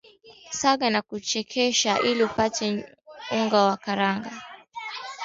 [0.51, 2.85] saga na kuchekecha ili upate
[3.31, 4.29] unga wa karanga